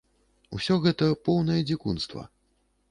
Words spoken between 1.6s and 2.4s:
дзікунства.